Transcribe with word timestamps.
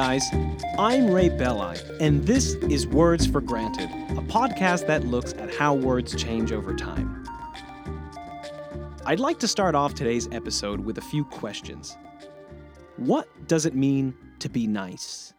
guys, 0.00 0.30
I'm 0.78 1.10
Ray 1.10 1.28
Belli, 1.28 1.76
and 2.00 2.26
this 2.26 2.54
is 2.70 2.86
Words 2.86 3.26
for 3.26 3.42
Granted, 3.42 3.90
a 4.16 4.22
podcast 4.22 4.86
that 4.86 5.04
looks 5.04 5.34
at 5.34 5.54
how 5.54 5.74
words 5.74 6.16
change 6.16 6.52
over 6.52 6.74
time. 6.74 7.22
I'd 9.04 9.20
like 9.20 9.38
to 9.40 9.46
start 9.46 9.74
off 9.74 9.92
today's 9.92 10.26
episode 10.32 10.80
with 10.80 10.96
a 10.96 11.02
few 11.02 11.26
questions. 11.26 11.98
What 12.96 13.28
does 13.46 13.66
it 13.66 13.74
mean 13.74 14.14
to 14.38 14.48
be 14.48 14.66
nice? 14.66 15.34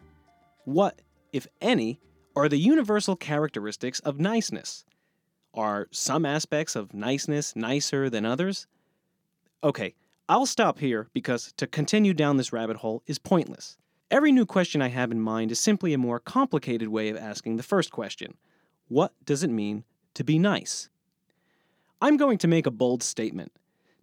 What, 0.66 1.02
if 1.34 1.48
any, 1.60 2.00
are 2.36 2.48
the 2.48 2.58
universal 2.58 3.16
characteristics 3.16 4.00
of 4.02 4.20
niceness? 4.20 4.86
Are 5.56 5.88
some 5.90 6.24
aspects 6.24 6.76
of 6.76 6.94
niceness 6.94 7.56
nicer 7.56 8.12
than 8.12 8.28
others? 8.28 8.68
Okay, 9.64 9.96
I'll 10.30 10.46
stop 10.46 10.78
here 10.78 11.08
because 11.14 11.52
to 11.58 11.66
continue 11.66 12.14
down 12.14 12.38
this 12.38 12.54
rabbit 12.54 12.78
hole 12.78 13.02
is 13.08 13.18
pointless. 13.18 13.80
Every 14.12 14.34
new 14.34 14.46
question 14.46 14.82
I 14.82 14.90
have 14.90 15.10
in 15.10 15.22
mind 15.22 15.54
is 15.54 15.60
simply 15.60 15.94
a 15.94 15.98
more 15.98 16.20
complicated 16.20 16.90
way 16.90 17.08
of 17.08 17.16
asking 17.16 17.56
the 17.56 17.64
first 17.64 17.92
question 17.92 18.36
What 18.90 19.14
does 19.24 19.42
it 19.42 19.50
mean 19.50 19.86
to 20.16 20.26
be 20.26 20.38
nice? 20.38 20.90
I'm 22.02 22.18
going 22.18 22.38
to 22.40 22.48
make 22.50 22.66
a 22.66 22.72
bold 22.72 23.04
statement. 23.04 23.54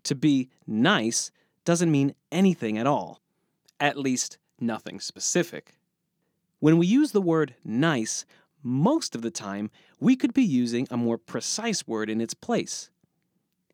To 0.05 0.15
be 0.15 0.49
nice 0.67 1.31
doesn't 1.67 1.91
mean 1.91 2.15
anything 2.33 2.79
at 2.79 2.87
all, 2.87 3.21
at 3.79 3.99
least 3.99 4.39
nothing 4.59 4.99
specific. 4.99 5.75
When 6.59 6.79
we 6.79 6.87
use 6.87 7.13
the 7.13 7.21
word 7.21 7.55
nice, 7.63 8.25
most 8.63 9.15
of 9.15 9.21
the 9.21 9.31
time 9.31 9.71
we 10.01 10.17
could 10.17 10.33
be 10.33 10.43
using 10.43 10.89
a 10.91 10.97
more 10.97 11.19
precise 11.19 11.87
word 11.87 12.09
in 12.09 12.23
its 12.23 12.33
place. 12.33 12.89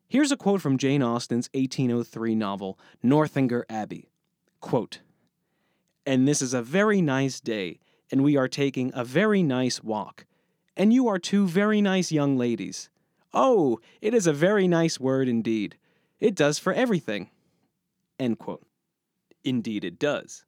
Here's 0.09 0.33
a 0.33 0.37
quote 0.37 0.59
from 0.59 0.77
Jane 0.77 1.01
Austen's 1.01 1.49
1803 1.53 2.35
novel, 2.35 2.77
Northanger 3.01 3.65
Abbey. 3.69 4.09
Quote, 4.59 4.99
and 6.05 6.27
this 6.27 6.41
is 6.41 6.53
a 6.53 6.61
very 6.61 7.01
nice 7.01 7.39
day, 7.39 7.79
and 8.11 8.23
we 8.23 8.37
are 8.37 8.47
taking 8.47 8.91
a 8.93 9.03
very 9.03 9.43
nice 9.43 9.83
walk. 9.83 10.25
And 10.77 10.93
you 10.93 11.07
are 11.07 11.19
two 11.19 11.47
very 11.47 11.81
nice 11.81 12.11
young 12.11 12.37
ladies. 12.37 12.89
Oh, 13.33 13.79
it 14.01 14.13
is 14.13 14.27
a 14.27 14.33
very 14.33 14.67
nice 14.67 14.99
word 14.99 15.27
indeed. 15.27 15.77
It 16.19 16.35
does 16.35 16.59
for 16.59 16.73
everything. 16.73 17.29
End 18.19 18.39
quote. 18.39 18.65
Indeed, 19.43 19.83
it 19.83 19.99
does. 19.99 20.45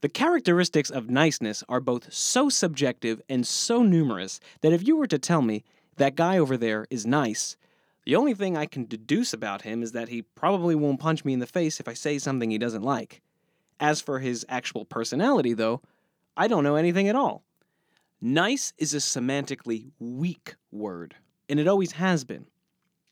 The 0.00 0.08
characteristics 0.08 0.90
of 0.90 1.08
niceness 1.08 1.64
are 1.68 1.80
both 1.80 2.12
so 2.12 2.48
subjective 2.48 3.22
and 3.28 3.46
so 3.46 3.82
numerous 3.82 4.38
that 4.60 4.72
if 4.72 4.86
you 4.86 4.96
were 4.96 5.06
to 5.06 5.18
tell 5.18 5.40
me 5.40 5.64
that 5.96 6.14
guy 6.14 6.38
over 6.38 6.56
there 6.56 6.86
is 6.90 7.06
nice, 7.06 7.56
the 8.04 8.16
only 8.16 8.34
thing 8.34 8.56
I 8.56 8.66
can 8.66 8.84
deduce 8.84 9.32
about 9.32 9.62
him 9.62 9.82
is 9.82 9.92
that 9.92 10.10
he 10.10 10.22
probably 10.22 10.74
won't 10.74 11.00
punch 11.00 11.24
me 11.24 11.32
in 11.32 11.38
the 11.38 11.46
face 11.46 11.80
if 11.80 11.88
I 11.88 11.94
say 11.94 12.18
something 12.18 12.50
he 12.50 12.58
doesn't 12.58 12.82
like. 12.82 13.22
As 13.80 14.00
for 14.00 14.20
his 14.20 14.46
actual 14.48 14.84
personality, 14.84 15.52
though, 15.52 15.82
I 16.36 16.48
don't 16.48 16.64
know 16.64 16.76
anything 16.76 17.08
at 17.08 17.16
all. 17.16 17.44
Nice 18.20 18.72
is 18.78 18.94
a 18.94 18.98
semantically 18.98 19.90
weak 19.98 20.54
word, 20.72 21.16
and 21.48 21.60
it 21.60 21.68
always 21.68 21.92
has 21.92 22.24
been. 22.24 22.46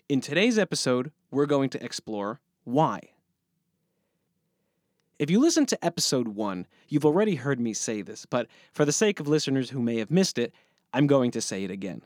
In 0.09 0.21
today's 0.21 0.59
episode, 0.59 1.13
we're 1.31 1.47
going 1.47 1.71
to 1.71 1.85
explore 1.85 2.41
why. 2.65 3.01
If 5.19 5.31
you 5.31 5.39
listen 5.39 5.67
to 5.67 5.85
episode 5.85 6.29
1, 6.29 6.67
you've 6.89 7.05
already 7.05 7.37
heard 7.37 7.61
me 7.61 7.75
say 7.75 8.03
this, 8.03 8.27
but 8.27 8.49
for 8.73 8.85
the 8.85 8.93
sake 8.93 9.21
of 9.21 9.29
listeners 9.29 9.71
who 9.71 9.81
may 9.81 9.99
have 9.99 10.11
missed 10.11 10.39
it, 10.39 10.53
I'm 10.93 11.07
going 11.07 11.31
to 11.33 11.41
say 11.41 11.65
it 11.65 11.71
again. 11.71 12.03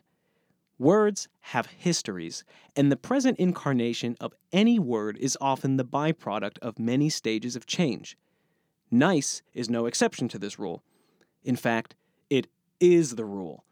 Words 0.79 1.29
have 1.41 1.67
histories, 1.67 2.45
and 2.75 2.93
the 2.93 2.97
present 2.97 3.39
incarnation 3.39 4.17
of 4.21 4.35
any 4.53 4.79
word 4.79 5.17
is 5.17 5.39
often 5.41 5.77
the 5.77 5.85
byproduct 5.85 6.59
of 6.61 6.79
many 6.79 7.09
stages 7.09 7.57
of 7.57 7.67
change. 7.67 8.19
Nice 8.91 9.43
is 9.53 9.69
no 9.69 9.87
exception 9.87 10.29
to 10.29 10.39
this 10.39 10.59
rule. 10.59 10.83
In 11.45 11.57
fact, 11.57 11.95
it 12.31 12.47
is 12.81 13.17
the 13.17 13.25
rule. 13.25 13.65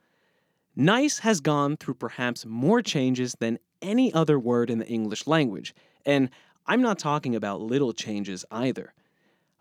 Nice 0.77 1.21
has 1.21 1.41
gone 1.41 1.77
through 1.77 1.95
perhaps 1.95 2.45
more 2.45 2.83
changes 2.83 3.37
than 3.39 3.59
any 3.81 4.13
other 4.13 4.39
word 4.39 4.71
in 4.71 4.79
the 4.79 4.89
English 4.89 5.27
language, 5.27 5.75
and 6.05 6.31
I'm 6.67 6.83
not 6.83 6.99
talking 6.99 7.37
about 7.37 7.61
little 7.61 7.93
changes 7.93 8.45
either. 8.51 8.95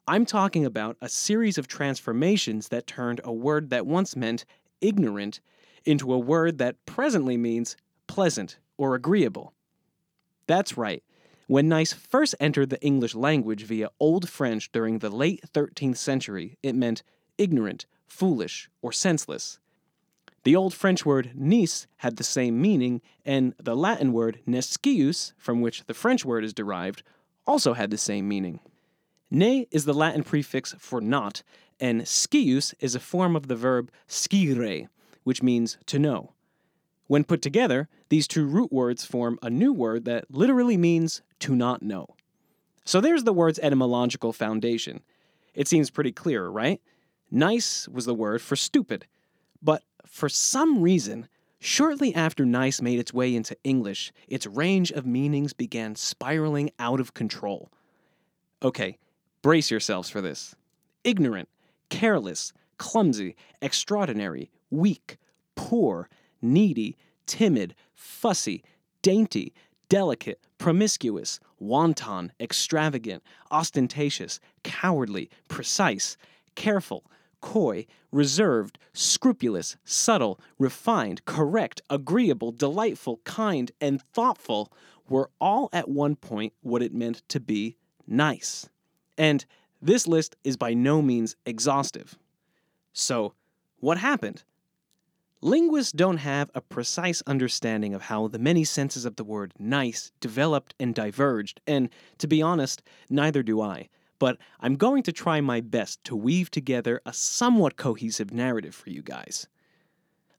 I'm 0.08 0.25
talking 0.25 0.66
about 0.66 0.97
a 1.02 1.09
series 1.09 1.58
of 1.58 1.68
transformations 1.68 2.69
that 2.69 2.88
turned 2.88 3.22
a 3.24 3.31
word 3.31 3.69
that 3.69 3.86
once 3.86 4.16
meant 4.16 4.46
ignorant 4.81 5.40
into 5.86 6.13
a 6.13 6.19
word 6.19 6.58
that 6.58 6.84
presently 6.86 7.38
means 7.38 7.78
pleasant 8.08 8.58
or 8.78 8.96
agreeable. 8.96 9.53
That's 10.47 10.78
right. 10.78 11.03
When 11.53 11.69
nice 11.69 11.94
first 11.94 12.34
entered 12.40 12.72
the 12.72 12.81
English 12.81 13.14
language 13.14 13.66
via 13.66 13.91
Old 14.00 14.28
French 14.28 14.72
during 14.72 14.97
the 14.97 15.12
late 15.12 15.44
13th 15.53 15.97
century, 15.97 16.58
it 16.64 16.74
meant 16.74 17.03
ignorant, 17.38 17.86
foolish, 18.08 18.72
or 18.81 18.91
senseless. 18.91 19.59
The 20.46 20.56
Old 20.56 20.74
French 20.74 21.06
word 21.06 21.34
nice 21.36 21.86
had 21.97 22.18
the 22.18 22.24
same 22.24 22.59
meaning, 22.59 23.03
and 23.24 23.53
the 23.62 23.75
Latin 23.75 24.13
word 24.13 24.40
nescius, 24.47 25.34
from 25.38 25.62
which 25.62 25.86
the 25.86 25.94
French 25.94 26.25
word 26.25 26.44
is 26.44 26.56
derived, 26.56 27.03
also 27.46 27.74
had 27.74 27.92
the 27.92 28.00
same 28.00 28.28
meaning. 28.28 28.59
Ne 29.30 29.68
is 29.69 29.86
the 29.86 29.94
Latin 29.94 30.24
prefix 30.24 30.74
for 30.80 31.02
not, 31.02 31.44
and 31.80 32.08
scius 32.08 32.74
is 32.80 32.96
a 32.96 33.00
form 33.00 33.36
of 33.36 33.47
the 33.47 33.56
verb 33.56 33.92
scire, 34.08 34.90
which 35.24 35.44
means 35.44 35.78
to 35.86 36.00
know. 36.00 36.32
When 37.13 37.25
put 37.25 37.44
together, 37.44 37.90
these 38.09 38.28
two 38.28 38.47
root 38.47 38.72
words 38.72 39.06
form 39.06 39.38
a 39.44 39.50
new 39.51 39.72
word 39.72 40.06
that 40.06 40.31
literally 40.31 40.78
means 40.78 41.22
to 41.41 41.56
not 41.56 41.84
know. 41.84 42.07
So 42.85 43.00
there's 43.00 43.24
the 43.24 43.31
word's 43.31 43.59
etymological 43.59 44.34
foundation. 44.34 45.03
It 45.53 45.68
seems 45.68 45.91
pretty 45.91 46.12
clear, 46.12 46.47
right? 46.47 46.81
Nice 47.29 47.88
was 47.88 48.06
the 48.06 48.16
word 48.16 48.41
for 48.41 48.56
stupid. 48.56 49.06
But 49.62 49.84
for 50.07 50.28
some 50.28 50.81
reason, 50.81 51.28
shortly 51.59 52.16
after 52.16 52.47
nice 52.47 52.81
made 52.81 52.97
its 52.97 53.13
way 53.13 53.35
into 53.35 53.56
English, 53.63 54.12
its 54.28 54.47
range 54.47 54.90
of 54.90 55.06
meanings 55.06 55.53
began 55.53 55.94
spiraling 55.95 56.72
out 56.80 57.00
of 57.00 57.13
control. 57.13 57.72
Okay, 58.63 58.97
Brace 59.44 59.69
yourselves 59.69 60.09
for 60.09 60.19
this. 60.19 60.56
Ignorant, 61.03 61.47
careless, 61.90 62.53
clumsy, 62.80 63.35
extraordinary, 63.62 64.50
weak, 64.72 65.19
poor, 65.53 66.09
needy, 66.44 66.98
timid, 67.26 67.74
fussy, 67.94 68.64
dainty, 69.02 69.54
delicate, 69.90 70.40
promiscuous, 70.58 71.40
wanton, 71.59 72.31
extravagant, 72.40 73.24
ostentatious, 73.52 74.40
cowardly, 74.64 75.30
precise, 75.48 76.18
careful, 76.56 77.06
coy, 77.42 77.86
reserved, 78.12 78.78
scrupulous, 78.94 79.76
subtle, 79.84 80.40
refined, 80.58 81.26
correct, 81.26 81.81
agreeable, 81.90 82.52
delightful, 82.52 83.20
kind, 83.24 83.72
and 83.81 84.02
thoughtful 84.02 84.72
were 85.10 85.30
all 85.42 85.70
at 85.74 85.90
one 85.90 86.16
point 86.16 86.54
what 86.62 86.81
it 86.81 86.94
meant 86.94 87.22
to 87.28 87.40
be 87.40 87.75
nice. 88.08 88.70
And 89.18 89.46
this 89.81 90.08
list 90.08 90.36
is 90.44 90.58
by 90.58 90.74
no 90.74 91.02
means 91.02 91.36
exhaustive. 91.46 92.18
So, 92.94 93.34
what 93.80 93.98
happened? 93.98 94.44
Linguists 95.44 95.92
don't 95.92 96.20
have 96.20 96.50
a 96.56 96.62
precise 96.62 97.22
understanding 97.28 97.94
of 97.94 98.04
how 98.04 98.30
the 98.30 98.40
many 98.40 98.64
senses 98.64 99.04
of 99.04 99.18
the 99.18 99.26
word 99.26 99.54
nice 99.59 100.09
developed 100.22 100.74
and 100.80 100.96
diverged, 100.96 101.59
and 101.68 101.90
to 102.20 102.28
be 102.28 102.42
honest, 102.42 102.81
neither 103.09 103.44
do 103.44 103.59
I. 103.59 103.90
But 104.20 104.38
I'm 104.62 104.78
going 104.78 105.04
to 105.04 105.12
try 105.12 105.42
my 105.42 105.59
best 105.59 106.02
to 106.06 106.16
weave 106.16 106.50
together 106.50 107.02
a 107.06 107.12
somewhat 107.12 107.76
cohesive 107.76 108.31
narrative 108.31 108.74
for 108.74 108.90
you 108.90 109.02
guys. 109.02 109.50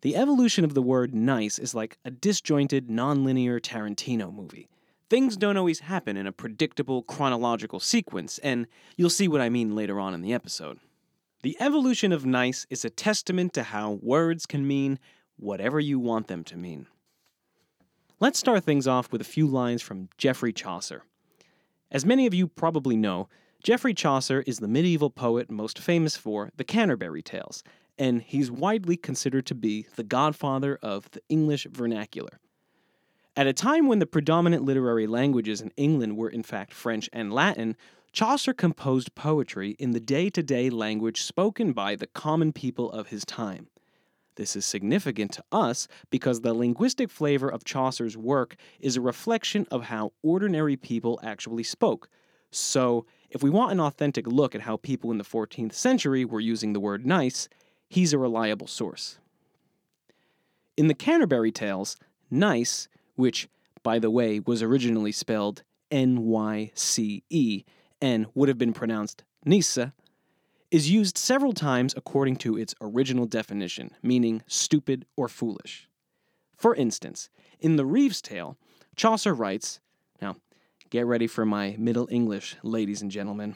The 0.01 0.17
evolution 0.17 0.65
of 0.65 0.73
the 0.73 0.81
word 0.81 1.15
nice 1.15 1.59
is 1.59 1.75
like 1.75 1.99
a 2.07 2.11
disjointed, 2.11 2.89
nonlinear 2.89 3.61
Tarantino 3.61 4.33
movie. 4.33 4.71
Things 5.11 5.37
don't 5.37 5.59
always 5.59 5.81
happen 5.81 6.17
in 6.17 6.27
a 6.27 6.33
predictable 6.33 7.03
chronological 7.03 7.79
sequence, 7.79 8.39
and 8.39 8.67
you'll 8.97 9.11
see 9.11 9.29
what 9.29 9.43
I 9.43 9.50
mean 9.50 9.75
later 9.77 10.00
on 10.00 10.15
in 10.15 10.23
the 10.23 10.33
episode. 10.33 10.79
The 11.44 11.58
evolution 11.61 12.11
of 12.11 12.25
nice 12.25 12.67
is 12.70 12.87
a 12.87 12.91
testament 12.91 13.52
to 13.52 13.64
how 13.64 13.99
words 14.00 14.46
can 14.46 14.67
mean 14.67 14.99
whatever 15.37 15.79
you 15.79 15.99
want 15.99 16.26
them 16.26 16.43
to 16.44 16.56
mean. 16.56 16.87
Let's 18.19 18.38
start 18.38 18.64
things 18.64 18.88
off 18.88 19.12
with 19.12 19.20
a 19.20 19.25
few 19.25 19.46
lines 19.46 19.82
from 19.82 20.08
Geoffrey 20.17 20.55
Chaucer. 20.55 21.02
As 21.91 22.06
many 22.06 22.26
of 22.26 22.32
you 22.32 22.49
probably 22.49 22.96
know, 22.96 23.29
Geoffrey 23.62 23.93
Chaucer 23.93 24.43
is 24.46 24.61
the 24.61 24.69
medieval 24.69 25.11
poet 25.11 25.50
most 25.50 25.79
famous 25.79 26.17
for 26.17 26.49
the 26.56 26.64
Canterbury 26.64 27.20
Tales, 27.20 27.62
and 27.99 28.23
he's 28.23 28.50
widely 28.50 28.97
considered 28.97 29.44
to 29.44 29.55
be 29.55 29.87
the 29.97 30.02
godfather 30.02 30.79
of 30.81 31.11
the 31.11 31.20
English 31.29 31.67
vernacular. 31.70 32.40
At 33.37 33.47
a 33.47 33.52
time 33.52 33.87
when 33.87 33.99
the 33.99 34.06
predominant 34.06 34.64
literary 34.64 35.06
languages 35.06 35.61
in 35.61 35.73
England 35.76 36.17
were 36.17 36.31
in 36.31 36.43
fact 36.43 36.73
French 36.73 37.11
and 37.12 37.35
Latin, 37.35 37.76
Chaucer 38.14 38.55
composed 38.55 39.16
poetry 39.16 39.75
in 39.81 39.90
the 39.90 39.99
day 39.99 40.31
to 40.31 40.40
day 40.40 40.70
language 40.70 41.22
spoken 41.22 41.72
by 41.72 41.96
the 41.96 42.06
common 42.06 42.52
people 42.52 42.88
of 42.93 43.08
his 43.08 43.25
time. 43.25 43.66
This 44.37 44.55
is 44.55 44.64
significant 44.64 45.32
to 45.32 45.44
us 45.50 45.88
because 46.11 46.40
the 46.40 46.55
linguistic 46.55 47.11
flavor 47.11 47.49
of 47.49 47.64
Chaucer's 47.64 48.16
work 48.16 48.55
is 48.78 48.96
a 48.96 49.00
reflection 49.00 49.66
of 49.69 49.82
how 49.82 50.12
ordinary 50.22 50.76
people 50.76 51.19
actually 51.25 51.64
spoke. 51.64 52.08
So, 52.52 53.05
if 53.31 53.43
we 53.43 53.50
want 53.50 53.72
an 53.72 53.81
authentic 53.81 54.28
look 54.28 54.55
at 54.55 54.61
how 54.61 54.76
people 54.76 55.11
in 55.11 55.19
the 55.19 55.25
14th 55.25 55.72
century 55.72 56.25
were 56.25 56.38
using 56.38 56.72
the 56.72 56.78
word 56.78 57.05
nice, 57.05 57.49
he's 57.88 58.12
a 58.12 58.19
reliable 58.19 58.69
source. 58.69 59.19
In 60.76 60.87
the 60.87 60.94
Canterbury 60.94 61.50
Tales, 61.50 61.96
nice, 62.31 62.87
which, 63.16 63.49
by 63.82 63.99
the 63.99 64.11
way, 64.11 64.38
was 64.38 64.62
originally 64.62 65.11
spelled 65.11 65.64
N 65.90 66.26
Y 66.26 66.70
C 66.76 67.25
E 67.28 67.64
and 68.05 68.27
would 68.35 68.51
have 68.51 68.59
been 68.59 68.75
pronounced 68.75 69.25
Nisa, 69.47 69.95
is 70.71 70.91
used 70.91 71.17
several 71.17 71.55
times 71.55 71.95
according 71.97 72.37
to 72.37 72.55
its 72.55 72.75
original 72.83 73.25
definition, 73.25 73.93
meaning 74.03 74.43
stupid 74.47 75.06
or 75.17 75.27
foolish. 75.27 75.89
For 76.55 76.75
instance, 76.75 77.31
in 77.61 77.77
the 77.77 77.87
Reeve's 77.87 78.21
Tale, 78.21 78.59
Chaucer 78.95 79.33
writes, 79.33 79.81
now 80.21 80.37
get 80.91 81.06
ready 81.06 81.27
for 81.27 81.47
my 81.47 81.77
Middle 81.79 82.06
English, 82.11 82.56
ladies 82.62 83.01
and 83.01 83.11
gentlemen. 83.11 83.55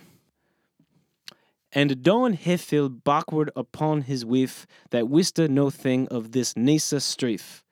And 1.70 2.02
Don 2.02 2.32
he 2.32 2.56
fell 2.56 2.88
backward 2.88 3.50
upon 3.54 4.02
his 4.02 4.24
wife 4.24 4.66
that 4.88 5.10
wiste 5.10 5.50
no 5.50 5.68
thing 5.68 6.08
of 6.08 6.32
this 6.32 6.54
nasa 6.54 7.02
strife. 7.02 7.62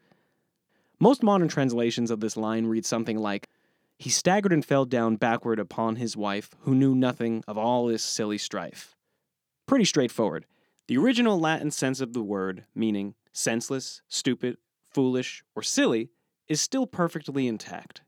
Most 1.00 1.22
modern 1.22 1.48
translations 1.48 2.10
of 2.10 2.20
this 2.20 2.36
line 2.36 2.66
read 2.66 2.84
something 2.84 3.16
like, 3.16 3.48
He 3.98 4.10
staggered 4.10 4.52
and 4.52 4.64
fell 4.64 4.84
down 4.84 5.16
backward 5.16 5.58
upon 5.58 5.96
his 5.96 6.16
wife, 6.16 6.50
who 6.60 6.74
knew 6.74 6.94
nothing 6.94 7.42
of 7.48 7.56
all 7.56 7.86
this 7.86 8.02
silly 8.02 8.38
strife. 8.38 8.94
Pretty 9.66 9.84
straightforward. 9.84 10.46
The 10.86 10.98
original 10.98 11.40
Latin 11.40 11.70
sense 11.70 12.00
of 12.00 12.12
the 12.12 12.22
word, 12.22 12.64
meaning 12.74 13.14
senseless, 13.32 14.02
stupid, 14.08 14.58
foolish, 14.90 15.42
or 15.54 15.62
silly, 15.62 16.10
is 16.46 16.60
still 16.60 16.86
perfectly 16.86 17.48
intact. 17.48 18.02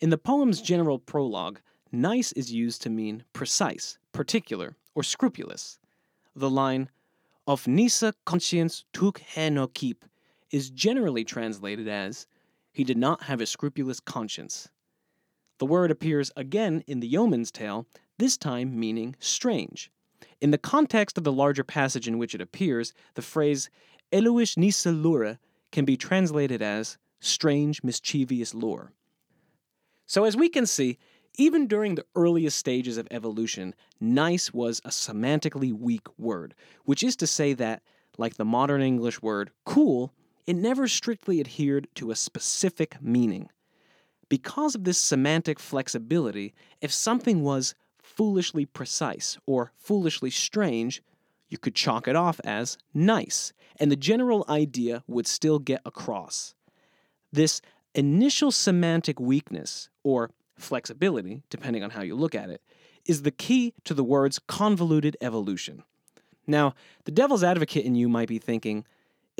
In 0.00 0.10
the 0.10 0.18
poem's 0.18 0.60
general 0.60 0.98
prologue, 0.98 1.60
nice 1.92 2.32
is 2.32 2.52
used 2.52 2.82
to 2.82 2.90
mean 2.90 3.24
precise, 3.32 3.98
particular, 4.12 4.76
or 4.94 5.02
scrupulous. 5.02 5.78
The 6.34 6.50
line, 6.50 6.90
Of 7.46 7.68
nisa 7.68 8.14
conscience 8.24 8.84
tuk 8.92 9.18
he 9.18 9.50
no 9.50 9.68
keep, 9.68 10.04
is 10.50 10.70
generally 10.70 11.24
translated 11.24 11.86
as, 11.86 12.26
He 12.72 12.82
did 12.82 12.96
not 12.96 13.24
have 13.24 13.40
a 13.40 13.46
scrupulous 13.46 14.00
conscience. 14.00 14.68
The 15.62 15.66
word 15.66 15.92
appears 15.92 16.32
again 16.36 16.82
in 16.88 16.98
the 16.98 17.06
yeoman's 17.06 17.52
tale, 17.52 17.86
this 18.18 18.36
time 18.36 18.80
meaning 18.80 19.14
strange. 19.20 19.92
In 20.40 20.50
the 20.50 20.58
context 20.58 21.16
of 21.16 21.22
the 21.22 21.30
larger 21.30 21.62
passage 21.62 22.08
in 22.08 22.18
which 22.18 22.34
it 22.34 22.40
appears, 22.40 22.92
the 23.14 23.22
phrase 23.22 23.70
Eluish 24.10 24.56
nisa 24.56 24.90
lura 24.90 25.38
can 25.70 25.84
be 25.84 25.96
translated 25.96 26.62
as 26.62 26.98
strange, 27.20 27.84
mischievous 27.84 28.54
lure. 28.54 28.92
So, 30.04 30.24
as 30.24 30.36
we 30.36 30.48
can 30.48 30.66
see, 30.66 30.98
even 31.38 31.68
during 31.68 31.94
the 31.94 32.06
earliest 32.16 32.58
stages 32.58 32.96
of 32.96 33.06
evolution, 33.12 33.72
nice 34.00 34.52
was 34.52 34.80
a 34.84 34.88
semantically 34.88 35.72
weak 35.72 36.08
word, 36.18 36.56
which 36.86 37.04
is 37.04 37.14
to 37.14 37.26
say 37.28 37.52
that, 37.52 37.84
like 38.18 38.34
the 38.34 38.44
modern 38.44 38.82
English 38.82 39.22
word 39.22 39.52
cool, 39.64 40.12
it 40.44 40.56
never 40.56 40.88
strictly 40.88 41.38
adhered 41.38 41.86
to 41.94 42.10
a 42.10 42.16
specific 42.16 43.00
meaning. 43.00 43.48
Because 44.32 44.74
of 44.74 44.84
this 44.84 44.96
semantic 44.96 45.60
flexibility, 45.60 46.54
if 46.80 46.90
something 46.90 47.42
was 47.42 47.74
foolishly 48.02 48.64
precise 48.64 49.36
or 49.44 49.72
foolishly 49.76 50.30
strange, 50.30 51.02
you 51.50 51.58
could 51.58 51.74
chalk 51.74 52.08
it 52.08 52.16
off 52.16 52.40
as 52.42 52.78
nice, 52.94 53.52
and 53.78 53.92
the 53.92 53.94
general 53.94 54.46
idea 54.48 55.04
would 55.06 55.26
still 55.26 55.58
get 55.58 55.82
across. 55.84 56.54
This 57.30 57.60
initial 57.94 58.50
semantic 58.50 59.20
weakness, 59.20 59.90
or 60.02 60.30
flexibility, 60.56 61.42
depending 61.50 61.84
on 61.84 61.90
how 61.90 62.00
you 62.00 62.14
look 62.14 62.34
at 62.34 62.48
it, 62.48 62.62
is 63.04 63.24
the 63.24 63.30
key 63.30 63.74
to 63.84 63.92
the 63.92 64.02
word's 64.02 64.38
convoluted 64.38 65.14
evolution. 65.20 65.82
Now, 66.46 66.74
the 67.04 67.12
devil's 67.12 67.44
advocate 67.44 67.84
in 67.84 67.96
you 67.96 68.08
might 68.08 68.28
be 68.28 68.38
thinking, 68.38 68.86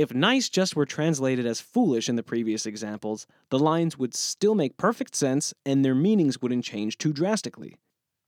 if 0.03 0.13
nice 0.13 0.49
just 0.49 0.77
were 0.77 0.85
translated 0.85 1.47
as 1.47 1.61
foolish 1.61 2.09
in 2.09 2.17
the 2.17 2.23
previous 2.23 2.67
examples, 2.67 3.27
the 3.51 3.59
lines 3.59 3.97
would 3.97 4.15
still 4.15 4.55
make 4.55 4.77
perfect 4.77 5.15
sense 5.15 5.55
and 5.65 5.85
their 5.85 5.95
meanings 5.95 6.43
wouldn't 6.43 6.65
change 6.65 6.99
too 6.99 7.13
drastically. 7.13 7.77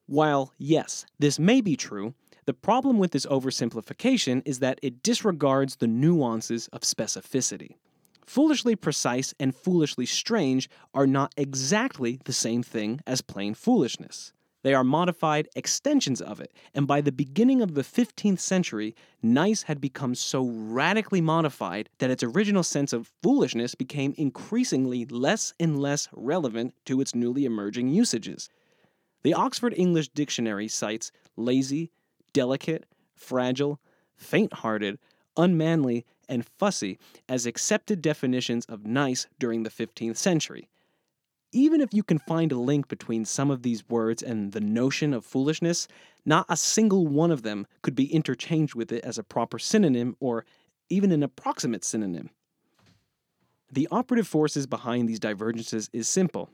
While, 0.07 0.53
yes, 0.57 1.05
this 1.19 1.39
may 1.39 1.61
be 1.61 1.77
true, 1.77 2.15
the 2.47 2.55
problem 2.55 2.99
with 2.99 3.11
this 3.11 3.27
oversimplification 3.27 4.43
is 4.45 4.61
that 4.61 4.79
it 4.83 5.03
disregards 5.03 5.77
the 5.77 5.87
nuances 5.87 6.69
of 6.69 6.83
specificity. 6.83 7.77
Foolishly 8.25 8.77
precise 8.77 9.35
and 9.41 9.55
foolishly 9.55 10.07
strange 10.07 10.71
are 10.95 11.07
not 11.07 11.35
exactly 11.37 12.21
the 12.25 12.33
same 12.33 12.63
thing 12.63 13.01
as 13.07 13.21
plain 13.21 13.55
foolishness. 13.55 14.33
They 14.65 14.73
are 14.73 14.83
modified 14.83 15.51
extensions 15.55 16.23
of 16.23 16.41
it, 16.41 16.51
and 16.75 16.87
by 16.87 17.03
the 17.03 17.13
beginning 17.13 17.61
of 17.61 17.75
the 17.75 17.83
15th 17.83 18.41
century, 18.41 18.97
nice 19.23 19.65
had 19.65 19.79
become 19.79 20.15
so 20.15 20.47
radically 20.47 21.21
modified 21.21 21.91
that 21.99 22.11
its 22.11 22.23
original 22.23 22.63
sense 22.63 22.95
of 22.95 23.13
foolishness 23.23 23.75
became 23.75 24.15
increasingly 24.17 25.05
less 25.05 25.53
and 25.61 25.79
less 25.79 26.09
relevant 26.13 26.73
to 26.87 27.03
its 27.03 27.15
newly 27.15 27.45
emerging 27.45 27.91
usages. 27.91 28.49
The 29.23 29.35
Oxford 29.35 29.75
English 29.77 30.09
Dictionary 30.09 30.69
cites 30.69 31.13
lazy, 31.37 31.93
delicate, 32.33 32.87
fragile, 33.15 33.81
faint 34.17 34.55
hearted, 34.55 34.99
unmanly, 35.37 36.07
and 36.27 36.49
fussy 36.59 36.99
as 37.29 37.45
accepted 37.45 38.01
definitions 38.01 38.65
of 38.65 38.87
nice 38.87 39.27
during 39.39 39.63
the 39.63 39.69
15th 39.71 40.17
century. 40.17 40.71
Even 41.55 41.81
if 41.81 41.95
you 41.95 42.03
can 42.03 42.19
find 42.19 42.51
a 42.51 42.59
link 42.59 42.89
between 42.89 43.25
some 43.25 43.49
of 43.49 43.63
these 43.63 43.89
words 43.89 44.25
and 44.25 44.51
the 44.51 44.61
notion 44.61 45.15
of 45.15 45.25
foolishness, 45.25 45.87
not 46.27 46.47
a 46.49 46.57
single 46.57 47.07
one 47.07 47.31
of 47.31 47.43
them 47.43 47.65
could 47.81 47.95
be 47.95 48.13
interchanged 48.13 48.75
with 48.75 48.91
it 48.91 49.05
as 49.05 49.19
a 49.19 49.23
proper 49.23 49.61
synonym 49.61 50.17
or 50.19 50.45
even 50.91 51.13
an 51.13 51.23
approximate 51.23 51.85
synonym. 51.85 52.31
The 53.71 53.87
operative 53.93 54.27
forces 54.27 54.67
behind 54.67 55.09
these 55.09 55.21
divergences 55.21 55.89
is 55.93 56.09
simple. 56.09 56.51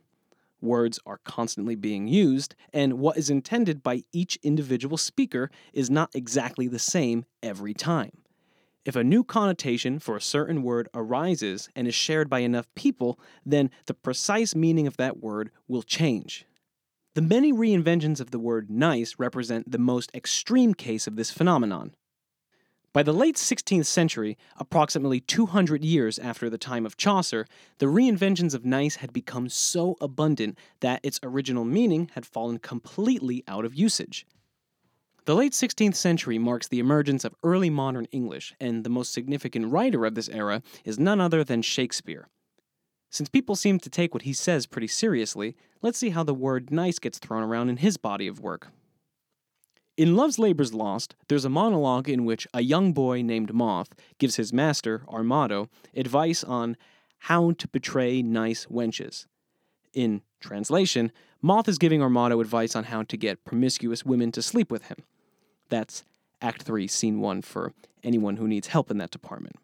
Words 0.61 0.99
are 1.07 1.21
constantly 1.25 1.77
being 1.77 2.07
used, 2.07 2.55
and 2.71 2.99
what 2.99 3.17
is 3.17 3.31
intended 3.31 3.83
by 3.83 4.03
each 4.13 4.39
individual 4.43 4.99
speaker 4.99 5.51
is 5.73 5.89
not 5.89 6.11
exactly 6.15 6.69
the 6.69 6.79
same 6.79 7.25
every 7.43 7.73
time. 7.73 8.13
If 8.85 8.97
a 8.97 9.05
new 9.05 9.25
connotation 9.25 9.99
for 9.99 10.17
a 10.17 10.23
certain 10.23 10.63
word 10.63 10.89
arises 10.95 11.69
and 11.77 11.87
is 11.87 11.95
shared 11.95 12.31
by 12.31 12.39
enough 12.39 12.67
people, 12.75 13.21
then 13.45 13.71
the 13.87 13.95
precise 13.95 14.55
meaning 14.55 14.87
of 14.87 14.97
that 14.97 15.19
word 15.19 15.51
will 15.69 15.83
change. 15.83 16.47
The 17.15 17.23
many 17.23 17.53
reinventions 17.53 18.21
of 18.21 18.31
the 18.31 18.39
word 18.39 18.71
nice 18.71 19.17
represent 19.19 19.71
the 19.71 19.79
most 19.79 20.11
extreme 20.15 20.73
case 20.73 21.07
of 21.07 21.17
this 21.17 21.31
phenomenon. 21.31 21.95
By 22.93 23.03
the 23.03 23.13
late 23.13 23.37
16th 23.37 23.87
century, 23.87 24.39
approximately 24.57 25.21
200 25.21 25.85
years 25.85 26.19
after 26.19 26.49
the 26.49 26.59
time 26.59 26.87
of 26.87 26.97
Chaucer, 26.97 27.47
the 27.79 27.87
reinventions 27.87 28.55
of 28.55 28.65
nice 28.65 28.97
had 28.97 29.13
become 29.13 29.49
so 29.49 29.97
abundant 30.01 30.59
that 30.81 31.01
its 31.05 31.21
original 31.23 31.65
meaning 31.65 32.11
had 32.15 32.25
fallen 32.25 32.59
completely 32.59 33.45
out 33.47 33.65
of 33.65 33.75
usage. 33.75 34.27
The 35.31 35.37
late 35.37 35.53
16th 35.53 35.95
century 35.95 36.39
marks 36.39 36.67
the 36.67 36.81
emergence 36.81 37.25
of 37.25 37.37
early 37.45 37.71
modern 37.71 38.07
English, 38.07 38.53
and 38.59 38.83
the 38.83 38.91
most 38.91 39.13
significant 39.13 39.71
writer 39.71 40.05
of 40.05 40.17
this 40.17 40.29
era 40.29 40.61
is 40.85 40.99
none 40.99 41.21
other 41.21 41.45
than 41.45 41.63
Shakespeare. 41.63 42.27
Since 43.11 43.29
people 43.29 43.55
seem 43.55 43.79
to 43.79 43.89
take 43.89 44.13
what 44.13 44.25
he 44.25 44.33
says 44.33 44.67
pretty 44.67 44.89
seriously, 44.89 45.55
let's 45.83 45.99
see 45.99 46.11
how 46.11 46.25
the 46.25 46.35
word 46.35 46.73
nice 46.73 46.99
gets 46.99 47.21
thrown 47.21 47.45
around 47.45 47.69
in 47.69 47.77
his 47.77 47.97
body 47.97 48.27
of 48.27 48.41
work. 48.41 48.73
In 49.97 50.17
Love's 50.17 50.41
Labour's 50.41 50.75
Lost, 50.75 51.15
there's 51.29 51.45
a 51.45 51.49
monologue 51.49 52.09
in 52.09 52.25
which 52.25 52.49
a 52.53 52.63
young 52.63 52.93
boy 52.93 53.23
named 53.23 53.55
Moth 53.55 53.95
gives 54.19 54.35
his 54.35 54.53
master, 54.53 55.05
Armado, 55.07 55.69
advice 55.95 56.43
on 56.43 56.77
how 57.19 57.53
to 57.53 57.69
betray 57.69 58.21
nice 58.21 58.67
wenches. 58.67 59.27
In 59.93 60.23
translation, 60.41 61.13
Moth 61.41 61.69
is 61.69 61.79
giving 61.79 62.03
Armado 62.03 62.41
advice 62.41 62.75
on 62.75 62.83
how 62.83 63.05
to 63.05 63.17
get 63.17 63.45
promiscuous 63.45 64.05
women 64.05 64.33
to 64.33 64.43
sleep 64.43 64.73
with 64.73 64.87
him. 64.87 64.97
That's 65.71 66.05
Act 66.43 66.63
3, 66.63 66.87
Scene 66.87 67.21
1 67.21 67.43
for 67.43 67.73
anyone 68.03 68.37
who 68.37 68.47
needs 68.47 68.69
help 68.69 68.91
in 68.91 68.99
that 68.99 69.11
department. 69.11 69.57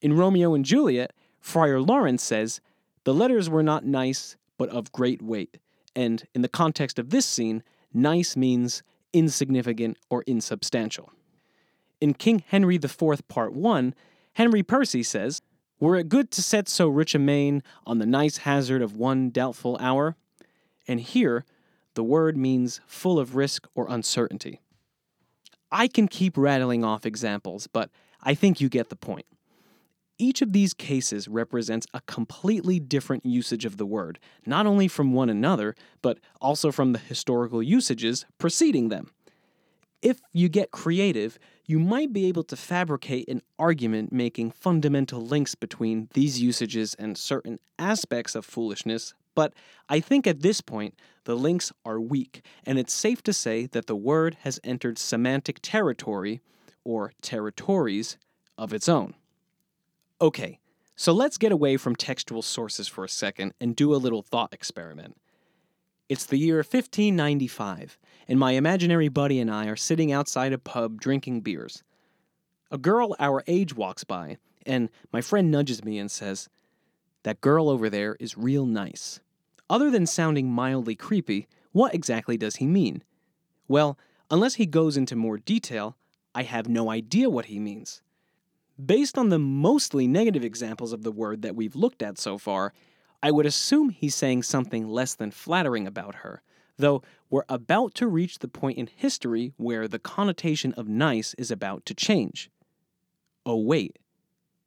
In 0.00 0.16
Romeo 0.16 0.54
and 0.54 0.64
Juliet, 0.64 1.12
Friar 1.40 1.80
Lawrence 1.80 2.22
says, 2.22 2.60
The 3.04 3.14
letters 3.14 3.50
were 3.50 3.62
not 3.62 3.84
nice, 3.84 4.36
but 4.58 4.68
of 4.70 4.92
great 4.92 5.22
weight. 5.22 5.58
And 5.94 6.26
in 6.34 6.42
the 6.42 6.48
context 6.48 6.98
of 6.98 7.10
this 7.10 7.26
scene, 7.26 7.62
nice 7.92 8.36
means 8.36 8.82
insignificant 9.12 9.98
or 10.10 10.22
insubstantial. 10.26 11.12
In 12.00 12.14
King 12.14 12.42
Henry 12.46 12.76
IV, 12.76 13.28
Part 13.28 13.54
1, 13.54 13.94
Henry 14.34 14.62
Percy 14.62 15.02
says, 15.02 15.40
Were 15.78 15.96
it 15.96 16.08
good 16.08 16.30
to 16.32 16.42
set 16.42 16.68
so 16.68 16.88
rich 16.88 17.14
a 17.14 17.18
main 17.18 17.62
on 17.86 17.98
the 17.98 18.06
nice 18.06 18.38
hazard 18.38 18.82
of 18.82 18.96
one 18.96 19.30
doubtful 19.30 19.76
hour? 19.80 20.16
And 20.86 21.00
here, 21.00 21.44
the 21.94 22.02
word 22.02 22.36
means 22.36 22.80
full 22.86 23.18
of 23.18 23.36
risk 23.36 23.66
or 23.74 23.86
uncertainty. 23.88 24.60
I 25.74 25.88
can 25.88 26.06
keep 26.06 26.38
rattling 26.38 26.84
off 26.84 27.04
examples, 27.04 27.66
but 27.66 27.90
I 28.22 28.34
think 28.34 28.60
you 28.60 28.68
get 28.68 28.90
the 28.90 28.96
point. 28.96 29.26
Each 30.16 30.40
of 30.40 30.52
these 30.52 30.72
cases 30.72 31.26
represents 31.26 31.88
a 31.92 32.00
completely 32.02 32.78
different 32.78 33.26
usage 33.26 33.64
of 33.64 33.76
the 33.76 33.84
word, 33.84 34.20
not 34.46 34.66
only 34.66 34.86
from 34.86 35.12
one 35.12 35.28
another, 35.28 35.74
but 36.00 36.20
also 36.40 36.70
from 36.70 36.92
the 36.92 37.00
historical 37.00 37.60
usages 37.60 38.24
preceding 38.38 38.88
them. 38.88 39.10
If 40.00 40.20
you 40.32 40.48
get 40.48 40.70
creative, 40.70 41.40
you 41.66 41.80
might 41.80 42.12
be 42.12 42.26
able 42.26 42.44
to 42.44 42.56
fabricate 42.56 43.28
an 43.28 43.42
argument 43.58 44.12
making 44.12 44.52
fundamental 44.52 45.26
links 45.26 45.56
between 45.56 46.08
these 46.14 46.40
usages 46.40 46.94
and 46.94 47.18
certain 47.18 47.58
aspects 47.80 48.36
of 48.36 48.44
foolishness, 48.44 49.12
but 49.34 49.52
I 49.88 50.00
think 50.00 50.26
at 50.26 50.40
this 50.40 50.60
point 50.60 50.94
the 51.24 51.34
links 51.34 51.72
are 51.84 52.00
weak, 52.00 52.44
and 52.64 52.78
it's 52.78 52.92
safe 52.92 53.22
to 53.24 53.32
say 53.32 53.66
that 53.66 53.86
the 53.86 53.96
word 53.96 54.36
has 54.42 54.60
entered 54.62 54.98
semantic 54.98 55.58
territory, 55.62 56.40
or 56.84 57.12
territories, 57.22 58.18
of 58.58 58.72
its 58.72 58.88
own. 58.88 59.14
Okay, 60.20 60.58
so 60.96 61.12
let's 61.12 61.38
get 61.38 61.52
away 61.52 61.76
from 61.76 61.96
textual 61.96 62.42
sources 62.42 62.86
for 62.86 63.04
a 63.04 63.08
second 63.08 63.54
and 63.60 63.74
do 63.74 63.94
a 63.94 63.96
little 63.96 64.22
thought 64.22 64.52
experiment. 64.52 65.16
It's 66.08 66.26
the 66.26 66.36
year 66.36 66.56
1595, 66.56 67.98
and 68.28 68.38
my 68.38 68.52
imaginary 68.52 69.08
buddy 69.08 69.40
and 69.40 69.50
I 69.50 69.66
are 69.66 69.76
sitting 69.76 70.12
outside 70.12 70.52
a 70.52 70.58
pub 70.58 71.00
drinking 71.00 71.40
beers. 71.40 71.82
A 72.70 72.78
girl 72.78 73.16
our 73.18 73.42
age 73.46 73.74
walks 73.74 74.04
by, 74.04 74.36
and 74.66 74.90
my 75.12 75.20
friend 75.20 75.50
nudges 75.50 75.84
me 75.84 75.98
and 75.98 76.10
says, 76.10 76.48
That 77.22 77.40
girl 77.40 77.68
over 77.68 77.88
there 77.88 78.16
is 78.20 78.36
real 78.36 78.66
nice. 78.66 79.20
Other 79.70 79.90
than 79.90 80.06
sounding 80.06 80.50
mildly 80.50 80.94
creepy, 80.94 81.46
what 81.72 81.94
exactly 81.94 82.36
does 82.36 82.56
he 82.56 82.66
mean? 82.66 83.02
Well, 83.66 83.98
unless 84.30 84.54
he 84.54 84.66
goes 84.66 84.96
into 84.96 85.16
more 85.16 85.38
detail, 85.38 85.96
I 86.34 86.42
have 86.42 86.68
no 86.68 86.90
idea 86.90 87.30
what 87.30 87.46
he 87.46 87.58
means. 87.58 88.02
Based 88.84 89.16
on 89.16 89.28
the 89.28 89.38
mostly 89.38 90.06
negative 90.06 90.44
examples 90.44 90.92
of 90.92 91.02
the 91.02 91.12
word 91.12 91.42
that 91.42 91.56
we've 91.56 91.76
looked 91.76 92.02
at 92.02 92.18
so 92.18 92.38
far, 92.38 92.72
I 93.22 93.30
would 93.30 93.46
assume 93.46 93.90
he's 93.90 94.14
saying 94.14 94.42
something 94.42 94.86
less 94.86 95.14
than 95.14 95.30
flattering 95.30 95.86
about 95.86 96.16
her, 96.16 96.42
though 96.76 97.02
we're 97.30 97.44
about 97.48 97.94
to 97.94 98.06
reach 98.06 98.40
the 98.40 98.48
point 98.48 98.76
in 98.76 98.88
history 98.94 99.54
where 99.56 99.88
the 99.88 99.98
connotation 99.98 100.72
of 100.74 100.88
nice 100.88 101.34
is 101.38 101.50
about 101.50 101.86
to 101.86 101.94
change. 101.94 102.50
Oh, 103.46 103.56
wait, 103.56 103.98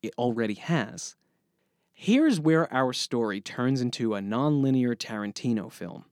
it 0.02 0.14
already 0.18 0.56
has. 0.56 1.16
Here's 2.00 2.40
where 2.40 2.72
our 2.72 2.94
story 2.94 3.42
turns 3.42 3.82
into 3.82 4.14
a 4.14 4.20
nonlinear 4.20 4.96
Tarantino 4.96 5.72
film. 5.72 6.06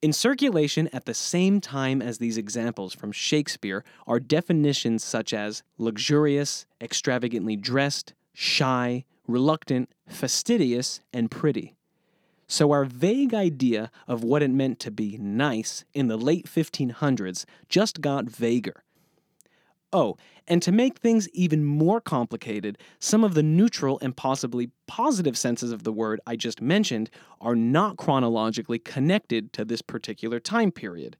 In 0.00 0.10
circulation 0.14 0.88
at 0.90 1.04
the 1.04 1.12
same 1.12 1.60
time 1.60 2.00
as 2.00 2.16
these 2.16 2.38
examples 2.38 2.94
from 2.94 3.12
Shakespeare 3.12 3.84
are 4.06 4.18
definitions 4.18 5.04
such 5.04 5.34
as 5.34 5.62
luxurious, 5.76 6.64
extravagantly 6.80 7.56
dressed, 7.56 8.14
shy, 8.32 9.04
reluctant, 9.28 9.90
fastidious, 10.08 11.02
and 11.12 11.30
pretty. 11.30 11.76
So, 12.48 12.72
our 12.72 12.86
vague 12.86 13.34
idea 13.34 13.90
of 14.08 14.24
what 14.24 14.42
it 14.42 14.50
meant 14.50 14.80
to 14.80 14.90
be 14.90 15.18
nice 15.18 15.84
in 15.92 16.08
the 16.08 16.16
late 16.16 16.46
1500s 16.46 17.44
just 17.68 18.00
got 18.00 18.30
vaguer. 18.30 18.82
Oh, 19.96 20.18
and 20.46 20.60
to 20.60 20.72
make 20.72 20.98
things 20.98 21.26
even 21.30 21.64
more 21.64 22.02
complicated, 22.02 22.76
some 22.98 23.24
of 23.24 23.32
the 23.32 23.42
neutral 23.42 23.98
and 24.02 24.14
possibly 24.14 24.68
positive 24.86 25.38
senses 25.38 25.72
of 25.72 25.84
the 25.84 25.92
word 25.92 26.20
I 26.26 26.36
just 26.36 26.60
mentioned 26.60 27.08
are 27.40 27.56
not 27.56 27.96
chronologically 27.96 28.78
connected 28.78 29.54
to 29.54 29.64
this 29.64 29.80
particular 29.80 30.38
time 30.38 30.70
period. 30.70 31.16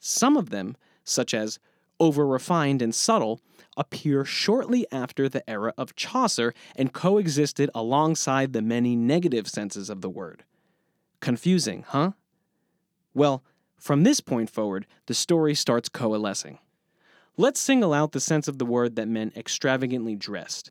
Some 0.00 0.36
of 0.36 0.50
them, 0.50 0.76
such 1.02 1.32
as 1.32 1.58
over 1.98 2.26
refined 2.26 2.82
and 2.82 2.94
subtle, 2.94 3.40
appear 3.74 4.26
shortly 4.26 4.86
after 4.92 5.26
the 5.26 5.48
era 5.48 5.72
of 5.78 5.96
Chaucer 5.96 6.52
and 6.76 6.92
coexisted 6.92 7.70
alongside 7.74 8.52
the 8.52 8.60
many 8.60 8.96
negative 8.96 9.48
senses 9.48 9.88
of 9.88 10.02
the 10.02 10.10
word. 10.10 10.44
Confusing, 11.20 11.86
huh? 11.88 12.10
Well, 13.14 13.42
from 13.78 14.02
this 14.02 14.20
point 14.20 14.50
forward, 14.50 14.86
the 15.06 15.14
story 15.14 15.54
starts 15.54 15.88
coalescing. 15.88 16.58
Let's 17.36 17.60
single 17.60 17.92
out 17.92 18.12
the 18.12 18.20
sense 18.20 18.48
of 18.48 18.58
the 18.58 18.66
word 18.66 18.96
that 18.96 19.08
meant 19.08 19.36
extravagantly 19.36 20.16
dressed. 20.16 20.70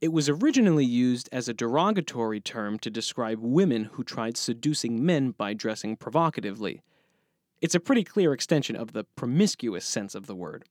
It 0.00 0.12
was 0.12 0.28
originally 0.28 0.84
used 0.84 1.28
as 1.32 1.48
a 1.48 1.54
derogatory 1.54 2.40
term 2.40 2.78
to 2.80 2.90
describe 2.90 3.38
women 3.40 3.84
who 3.92 4.04
tried 4.04 4.36
seducing 4.36 5.04
men 5.04 5.30
by 5.30 5.54
dressing 5.54 5.96
provocatively. 5.96 6.82
It's 7.60 7.74
a 7.74 7.80
pretty 7.80 8.04
clear 8.04 8.32
extension 8.32 8.76
of 8.76 8.92
the 8.92 9.04
promiscuous 9.04 9.86
sense 9.86 10.14
of 10.14 10.26
the 10.26 10.34
word. 10.34 10.64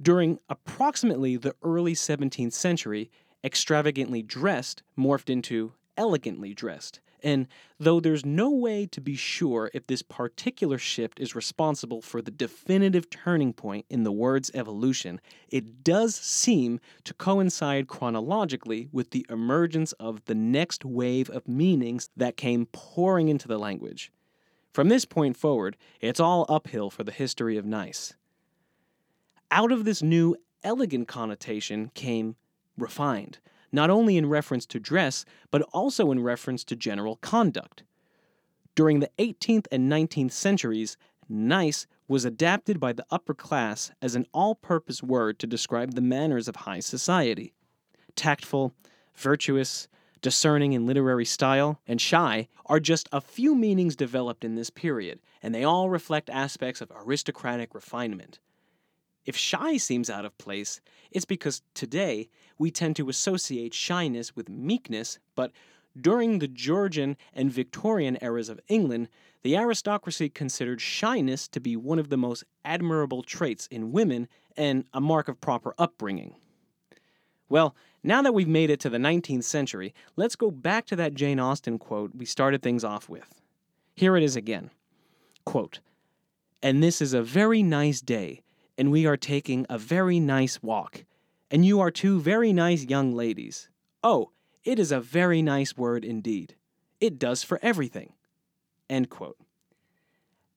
During 0.00 0.40
approximately 0.48 1.36
the 1.36 1.54
early 1.62 1.94
17th 1.94 2.52
century, 2.52 3.10
extravagantly 3.44 4.22
dressed 4.22 4.82
morphed 4.98 5.30
into 5.30 5.72
elegantly 5.96 6.54
dressed, 6.54 7.00
and 7.22 7.46
though 7.78 8.00
there's 8.00 8.24
no 8.24 8.50
way 8.50 8.86
to 8.86 9.00
be 9.00 9.16
sure 9.16 9.70
if 9.72 9.86
this 9.86 10.02
particular 10.02 10.78
shift 10.78 11.20
is 11.20 11.34
responsible 11.34 12.02
for 12.02 12.20
the 12.20 12.30
definitive 12.30 13.10
turning 13.10 13.52
point 13.52 13.86
in 13.88 14.02
the 14.04 14.12
word's 14.12 14.50
evolution, 14.54 15.20
it 15.48 15.84
does 15.84 16.14
seem 16.14 16.80
to 17.04 17.14
coincide 17.14 17.88
chronologically 17.88 18.88
with 18.92 19.10
the 19.10 19.26
emergence 19.28 19.92
of 19.92 20.24
the 20.24 20.34
next 20.34 20.84
wave 20.84 21.30
of 21.30 21.48
meanings 21.48 22.10
that 22.16 22.36
came 22.36 22.66
pouring 22.66 23.28
into 23.28 23.48
the 23.48 23.58
language. 23.58 24.12
From 24.72 24.88
this 24.88 25.04
point 25.04 25.36
forward, 25.36 25.76
it's 26.00 26.20
all 26.20 26.46
uphill 26.48 26.90
for 26.90 27.04
the 27.04 27.12
history 27.12 27.56
of 27.56 27.66
nice. 27.66 28.14
Out 29.50 29.70
of 29.70 29.84
this 29.84 30.02
new 30.02 30.34
elegant 30.64 31.08
connotation 31.08 31.90
came 31.94 32.36
refined 32.78 33.38
not 33.72 33.90
only 33.90 34.16
in 34.16 34.28
reference 34.28 34.66
to 34.66 34.78
dress, 34.78 35.24
but 35.50 35.62
also 35.72 36.10
in 36.12 36.20
reference 36.20 36.62
to 36.64 36.76
general 36.76 37.16
conduct. 37.16 37.82
During 38.74 39.00
the 39.00 39.10
18th 39.18 39.66
and 39.72 39.90
19th 39.90 40.32
centuries, 40.32 40.96
nice 41.28 41.86
was 42.08 42.24
adapted 42.24 42.78
by 42.78 42.92
the 42.92 43.06
upper 43.10 43.34
class 43.34 43.90
as 44.00 44.14
an 44.14 44.26
all 44.32 44.54
purpose 44.54 45.02
word 45.02 45.38
to 45.38 45.46
describe 45.46 45.94
the 45.94 46.00
manners 46.00 46.48
of 46.48 46.56
high 46.56 46.80
society. 46.80 47.54
Tactful, 48.16 48.74
virtuous, 49.14 49.88
discerning 50.20 50.72
in 50.72 50.86
literary 50.86 51.24
style, 51.24 51.80
and 51.86 52.00
shy 52.00 52.48
are 52.66 52.80
just 52.80 53.08
a 53.12 53.20
few 53.20 53.54
meanings 53.54 53.96
developed 53.96 54.44
in 54.44 54.54
this 54.54 54.70
period, 54.70 55.20
and 55.42 55.54
they 55.54 55.64
all 55.64 55.90
reflect 55.90 56.30
aspects 56.30 56.80
of 56.80 56.92
aristocratic 56.94 57.74
refinement. 57.74 58.38
If 59.24 59.36
shy 59.36 59.76
seems 59.76 60.10
out 60.10 60.24
of 60.24 60.36
place, 60.38 60.80
it's 61.10 61.24
because 61.24 61.62
today 61.74 62.28
we 62.58 62.70
tend 62.70 62.96
to 62.96 63.08
associate 63.08 63.74
shyness 63.74 64.34
with 64.34 64.48
meekness, 64.48 65.18
but 65.36 65.52
during 66.00 66.38
the 66.38 66.48
Georgian 66.48 67.16
and 67.32 67.52
Victorian 67.52 68.18
eras 68.20 68.48
of 68.48 68.60
England, 68.68 69.08
the 69.42 69.56
aristocracy 69.56 70.28
considered 70.28 70.80
shyness 70.80 71.46
to 71.48 71.60
be 71.60 71.76
one 71.76 71.98
of 71.98 72.08
the 72.08 72.16
most 72.16 72.44
admirable 72.64 73.22
traits 73.22 73.66
in 73.68 73.92
women 73.92 74.28
and 74.56 74.84
a 74.92 75.00
mark 75.00 75.28
of 75.28 75.40
proper 75.40 75.74
upbringing. 75.78 76.34
Well, 77.48 77.76
now 78.02 78.22
that 78.22 78.34
we've 78.34 78.48
made 78.48 78.70
it 78.70 78.80
to 78.80 78.90
the 78.90 78.98
19th 78.98 79.44
century, 79.44 79.94
let's 80.16 80.36
go 80.36 80.50
back 80.50 80.86
to 80.86 80.96
that 80.96 81.14
Jane 81.14 81.38
Austen 81.38 81.78
quote 81.78 82.14
we 82.14 82.24
started 82.24 82.62
things 82.62 82.82
off 82.82 83.08
with. 83.08 83.40
Here 83.94 84.16
it 84.16 84.22
is 84.22 84.36
again. 84.36 84.70
Quote, 85.44 85.80
and 86.62 86.82
this 86.82 87.02
is 87.02 87.12
a 87.12 87.22
very 87.22 87.62
nice 87.62 88.00
day 88.00 88.40
and 88.76 88.90
we 88.90 89.06
are 89.06 89.16
taking 89.16 89.66
a 89.68 89.78
very 89.78 90.20
nice 90.20 90.62
walk. 90.62 91.04
And 91.50 91.64
you 91.64 91.80
are 91.80 91.90
two 91.90 92.20
very 92.20 92.52
nice 92.52 92.84
young 92.84 93.14
ladies. 93.14 93.68
Oh, 94.02 94.30
it 94.64 94.78
is 94.78 94.92
a 94.92 95.00
very 95.00 95.42
nice 95.42 95.76
word 95.76 96.04
indeed. 96.04 96.56
It 97.00 97.18
does 97.18 97.42
for 97.42 97.58
everything. 97.62 98.12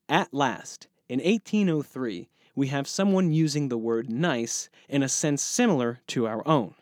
At 0.08 0.32
last, 0.32 0.88
in 1.08 1.20
1803, 1.20 2.28
we 2.54 2.68
have 2.68 2.88
someone 2.88 3.32
using 3.32 3.68
the 3.68 3.78
word 3.78 4.08
nice 4.08 4.68
in 4.88 5.02
a 5.02 5.08
sense 5.08 5.42
similar 5.42 6.00
to 6.08 6.26
our 6.26 6.46
own. 6.46 6.74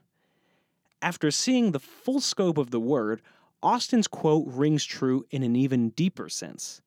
After 1.00 1.30
seeing 1.30 1.72
the 1.72 1.80
full 1.80 2.20
scope 2.20 2.58
of 2.58 2.70
the 2.70 2.80
word, 2.80 3.22
Austen's 3.62 4.06
quote 4.06 4.46
rings 4.46 4.84
true 4.84 5.26
in 5.30 5.42
an 5.42 5.56
even 5.56 5.90
deeper 5.90 6.28
sense. 6.28 6.82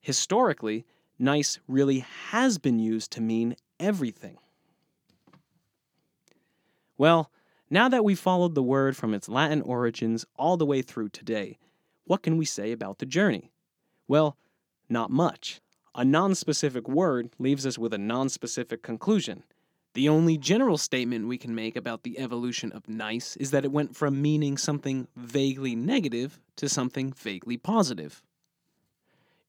Historically, 0.00 0.84
nice 1.22 1.58
really 1.66 2.00
has 2.30 2.58
been 2.58 2.78
used 2.78 3.10
to 3.12 3.20
mean 3.20 3.56
everything. 3.80 4.38
Well, 6.98 7.30
now 7.70 7.88
that 7.88 8.04
we've 8.04 8.18
followed 8.18 8.54
the 8.54 8.62
word 8.62 8.96
from 8.96 9.14
its 9.14 9.28
Latin 9.28 9.62
origins 9.62 10.26
all 10.36 10.56
the 10.56 10.66
way 10.66 10.82
through 10.82 11.08
today, 11.08 11.58
what 12.04 12.22
can 12.22 12.36
we 12.36 12.44
say 12.44 12.72
about 12.72 12.98
the 12.98 13.06
journey? 13.06 13.50
Well, 14.06 14.36
not 14.88 15.10
much. 15.10 15.60
A 15.94 16.04
non-specific 16.04 16.88
word 16.88 17.30
leaves 17.38 17.66
us 17.66 17.78
with 17.78 17.94
a 17.94 17.98
non-specific 17.98 18.82
conclusion. 18.82 19.44
The 19.94 20.08
only 20.08 20.38
general 20.38 20.78
statement 20.78 21.28
we 21.28 21.36
can 21.38 21.54
make 21.54 21.76
about 21.76 22.02
the 22.02 22.18
evolution 22.18 22.72
of 22.72 22.88
nice 22.88 23.36
is 23.36 23.50
that 23.50 23.64
it 23.64 23.72
went 23.72 23.94
from 23.94 24.22
meaning 24.22 24.56
something 24.56 25.06
vaguely 25.16 25.74
negative 25.76 26.40
to 26.56 26.68
something 26.68 27.12
vaguely 27.12 27.58
positive. 27.58 28.22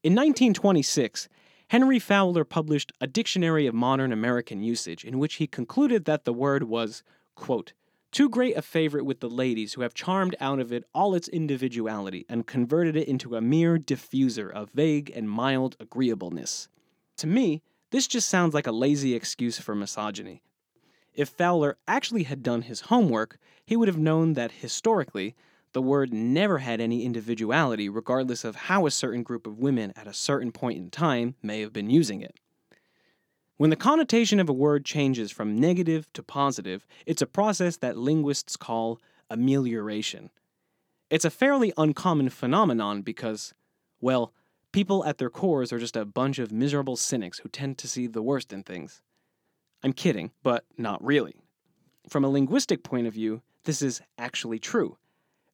In 0.04 0.14
1926, 0.14 1.30
Henry 1.70 2.00
Fowler 2.00 2.44
published 2.44 2.92
a 3.02 3.08
Dictionary 3.08 3.66
of 3.66 3.74
Modern 3.74 4.12
American 4.12 4.62
Usage 4.62 5.04
in 5.04 5.20
which 5.20 5.36
he 5.36 5.48
concluded 5.48 6.06
that 6.06 6.24
the 6.24 6.34
word 6.34 6.64
was, 6.64 7.04
quote, 7.36 7.74
Too 8.12 8.30
great 8.30 8.56
a 8.56 8.62
favorite 8.62 9.06
with 9.06 9.22
the 9.22 9.30
ladies 9.30 9.74
who 9.74 9.82
have 9.82 9.94
charmed 9.94 10.36
out 10.40 10.60
of 10.60 10.72
it 10.72 10.86
all 10.94 11.16
its 11.16 11.28
individuality 11.28 12.26
and 12.30 12.46
converted 12.46 12.96
it 12.96 13.08
into 13.08 13.36
a 13.36 13.42
mere 13.42 13.78
diffuser 13.80 14.52
of 14.52 14.70
vague 14.72 15.12
and 15.16 15.30
mild 15.30 15.76
agreeableness. 15.80 16.68
To 17.18 17.28
me, 17.28 17.62
this 17.90 18.08
just 18.08 18.30
sounds 18.30 18.54
like 18.54 18.68
a 18.68 18.72
lazy 18.72 19.16
excuse 19.16 19.60
for 19.60 19.76
misogyny. 19.76 20.42
If 21.14 21.30
Fowler 21.30 21.78
actually 21.88 22.24
had 22.24 22.42
done 22.42 22.64
his 22.64 22.82
homework, 22.82 23.38
he 23.66 23.76
would 23.76 23.88
have 23.88 23.98
known 23.98 24.34
that 24.34 24.52
historically, 24.52 25.36
the 25.74 25.82
word 25.82 26.14
never 26.14 26.60
had 26.60 26.80
any 26.80 27.04
individuality, 27.04 27.90
regardless 27.90 28.44
of 28.44 28.56
how 28.56 28.86
a 28.86 28.92
certain 28.92 29.24
group 29.24 29.46
of 29.46 29.60
women 29.60 29.92
at 29.96 30.08
a 30.08 30.14
certain 30.14 30.52
point 30.52 30.78
in 30.78 30.90
time 30.90 31.36
may 31.42 31.62
have 31.62 31.74
been 31.74 31.90
using 31.90 32.22
it. 32.22 32.40
When 33.58 33.70
the 33.70 33.76
connotation 33.76 34.40
of 34.40 34.50
a 34.50 34.54
word 34.54 34.86
changes 34.86 35.32
from 35.32 35.60
negative 35.60 36.12
to 36.14 36.24
positive, 36.24 36.88
it's 37.06 37.22
a 37.22 37.28
process 37.28 37.78
that 37.78 37.98
linguists 37.98 38.56
call 38.56 39.00
amelioration. 39.30 40.30
It's 41.10 41.26
a 41.26 41.30
fairly 41.30 41.74
uncommon 41.78 42.30
phenomenon 42.30 43.02
because, 43.02 43.54
well, 44.02 44.34
people 44.72 45.06
at 45.06 45.18
their 45.18 45.30
cores 45.30 45.72
are 45.72 45.80
just 45.80 45.96
a 45.96 46.06
bunch 46.06 46.40
of 46.40 46.52
miserable 46.52 46.96
cynics 46.96 47.40
who 47.40 47.50
tend 47.50 47.78
to 47.78 47.88
see 47.88 48.08
the 48.08 48.24
worst 48.24 48.52
in 48.52 48.64
things. 48.64 49.02
I'm 49.84 49.94
kidding, 49.94 50.32
but 50.42 50.66
not 50.78 51.04
really. 51.04 51.36
From 52.10 52.24
a 52.24 52.30
linguistic 52.30 52.84
point 52.84 53.08
of 53.08 53.14
view, 53.14 53.42
this 53.66 53.82
is 53.82 54.02
actually 54.18 54.60
true. 54.60 54.98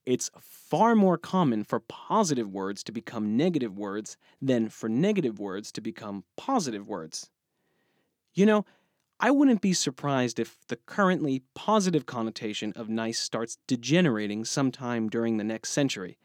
It's 0.09 0.31
far 0.39 0.95
more 0.95 1.19
common 1.19 1.63
for 1.63 1.81
positive 1.81 2.51
words 2.51 2.83
to 2.85 2.91
become 2.91 3.37
negative 3.37 3.77
words 3.77 4.17
than 4.41 4.69
for 4.69 4.89
negative 4.89 5.37
words 5.39 5.71
to 5.73 5.81
become 5.81 6.23
positive 6.35 6.87
words. 6.87 7.29
You 8.33 8.47
know, 8.47 8.65
I 9.19 9.29
wouldn't 9.29 9.61
be 9.61 9.73
surprised 9.73 10.39
if 10.39 10.57
the 10.67 10.77
currently 10.77 11.43
positive 11.53 12.07
connotation 12.07 12.73
of 12.75 12.89
nice 12.89 13.19
starts 13.19 13.59
degenerating 13.67 14.45
sometime 14.45 15.09
during 15.09 15.37
the 15.37 15.43
next 15.43 15.73
century. 15.73 16.17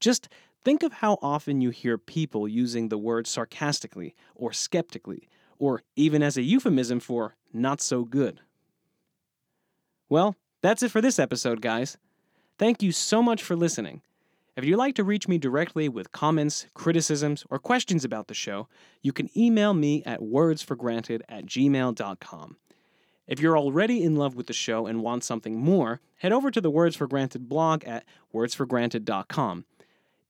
Just 0.00 0.28
think 0.64 0.82
of 0.82 0.94
how 0.94 1.16
often 1.22 1.60
you 1.60 1.70
hear 1.70 1.98
people 1.98 2.48
using 2.48 2.88
the 2.88 2.98
word 2.98 3.28
sarcastically 3.28 4.16
or 4.34 4.52
skeptically, 4.52 5.28
or 5.56 5.84
even 5.94 6.20
as 6.20 6.36
a 6.36 6.42
euphemism 6.42 6.98
for 6.98 7.36
not 7.52 7.80
so 7.80 8.04
good. 8.04 8.40
Well, 10.08 10.34
that's 10.62 10.82
it 10.82 10.90
for 10.90 11.00
this 11.00 11.20
episode, 11.20 11.60
guys. 11.60 11.96
Thank 12.60 12.82
you 12.82 12.92
so 12.92 13.22
much 13.22 13.42
for 13.42 13.56
listening. 13.56 14.02
If 14.54 14.66
you'd 14.66 14.76
like 14.76 14.94
to 14.96 15.02
reach 15.02 15.26
me 15.26 15.38
directly 15.38 15.88
with 15.88 16.12
comments, 16.12 16.66
criticisms, 16.74 17.42
or 17.48 17.58
questions 17.58 18.04
about 18.04 18.28
the 18.28 18.34
show, 18.34 18.68
you 19.00 19.14
can 19.14 19.30
email 19.34 19.72
me 19.72 20.02
at 20.04 20.20
wordsforgranted 20.20 21.22
at 21.26 21.46
gmail.com. 21.46 22.56
If 23.26 23.40
you're 23.40 23.56
already 23.56 24.04
in 24.04 24.16
love 24.16 24.34
with 24.34 24.46
the 24.46 24.52
show 24.52 24.86
and 24.86 25.00
want 25.00 25.24
something 25.24 25.58
more, 25.58 26.02
head 26.16 26.32
over 26.32 26.50
to 26.50 26.60
the 26.60 26.70
Words 26.70 26.96
for 26.96 27.06
Granted 27.06 27.48
blog 27.48 27.82
at 27.84 28.04
wordsforgranted.com. 28.34 29.64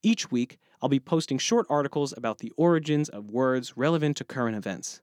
Each 0.01 0.31
week, 0.31 0.57
I'll 0.81 0.87
be 0.87 1.01
posting 1.01 1.37
short 1.37 1.67
articles 1.69 2.13
about 2.15 2.37
the 2.37 2.53
origins 2.55 3.09
of 3.09 3.29
words 3.29 3.75
relevant 3.75 4.15
to 4.15 4.23
current 4.23 4.55
events. 4.55 5.01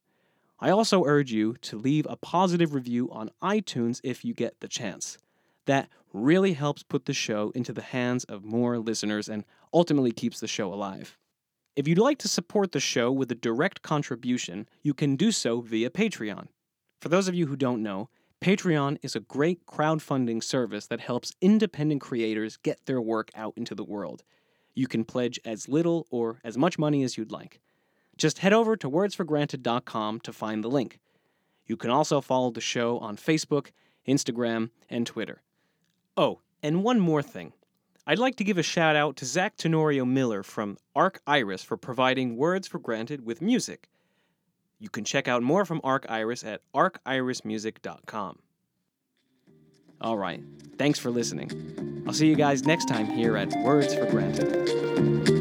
I 0.60 0.70
also 0.70 1.04
urge 1.04 1.30
you 1.30 1.56
to 1.60 1.76
leave 1.76 2.06
a 2.08 2.16
positive 2.16 2.72
review 2.72 3.10
on 3.12 3.32
iTunes 3.42 4.00
if 4.02 4.24
you 4.24 4.32
get 4.32 4.60
the 4.60 4.68
chance. 4.68 5.18
That 5.68 5.90
really 6.14 6.54
helps 6.54 6.82
put 6.82 7.04
the 7.04 7.12
show 7.12 7.52
into 7.54 7.74
the 7.74 7.82
hands 7.82 8.24
of 8.24 8.42
more 8.42 8.78
listeners 8.78 9.28
and 9.28 9.44
ultimately 9.74 10.12
keeps 10.12 10.40
the 10.40 10.48
show 10.48 10.72
alive. 10.72 11.18
If 11.76 11.86
you'd 11.86 11.98
like 11.98 12.16
to 12.20 12.28
support 12.28 12.72
the 12.72 12.80
show 12.80 13.12
with 13.12 13.30
a 13.30 13.34
direct 13.34 13.82
contribution, 13.82 14.66
you 14.82 14.94
can 14.94 15.14
do 15.14 15.30
so 15.30 15.60
via 15.60 15.90
Patreon. 15.90 16.46
For 17.02 17.10
those 17.10 17.28
of 17.28 17.34
you 17.34 17.48
who 17.48 17.54
don't 17.54 17.82
know, 17.82 18.08
Patreon 18.40 18.96
is 19.02 19.14
a 19.14 19.20
great 19.20 19.66
crowdfunding 19.66 20.42
service 20.42 20.86
that 20.86 21.00
helps 21.00 21.34
independent 21.42 22.00
creators 22.00 22.56
get 22.56 22.86
their 22.86 23.02
work 23.02 23.30
out 23.34 23.52
into 23.58 23.74
the 23.74 23.84
world. 23.84 24.24
You 24.74 24.86
can 24.86 25.04
pledge 25.04 25.38
as 25.44 25.68
little 25.68 26.06
or 26.10 26.38
as 26.42 26.56
much 26.56 26.78
money 26.78 27.02
as 27.02 27.18
you'd 27.18 27.30
like. 27.30 27.60
Just 28.16 28.38
head 28.38 28.54
over 28.54 28.74
to 28.74 28.88
wordsforgranted.com 28.88 30.20
to 30.20 30.32
find 30.32 30.64
the 30.64 30.70
link. 30.70 30.98
You 31.66 31.76
can 31.76 31.90
also 31.90 32.22
follow 32.22 32.50
the 32.50 32.62
show 32.62 32.98
on 33.00 33.18
Facebook, 33.18 33.72
Instagram, 34.08 34.70
and 34.88 35.06
Twitter. 35.06 35.42
Oh, 36.18 36.40
and 36.64 36.82
one 36.82 36.98
more 36.98 37.22
thing. 37.22 37.52
I'd 38.04 38.18
like 38.18 38.34
to 38.36 38.44
give 38.44 38.58
a 38.58 38.62
shout 38.62 38.96
out 38.96 39.14
to 39.18 39.24
Zach 39.24 39.56
Tenorio 39.56 40.04
Miller 40.04 40.42
from 40.42 40.76
Arc 40.96 41.20
Iris 41.28 41.62
for 41.62 41.76
providing 41.76 42.36
Words 42.36 42.66
for 42.66 42.80
Granted 42.80 43.24
with 43.24 43.40
music. 43.40 43.88
You 44.80 44.88
can 44.88 45.04
check 45.04 45.28
out 45.28 45.44
more 45.44 45.64
from 45.64 45.80
Arc 45.84 46.06
Iris 46.08 46.42
at 46.42 46.62
arcirismusic.com. 46.74 48.40
All 50.00 50.18
right, 50.18 50.42
thanks 50.76 50.98
for 50.98 51.10
listening. 51.12 52.02
I'll 52.04 52.14
see 52.14 52.26
you 52.26 52.34
guys 52.34 52.66
next 52.66 52.88
time 52.88 53.06
here 53.06 53.36
at 53.36 53.52
Words 53.62 53.94
for 53.94 54.06
Granted. 54.06 55.37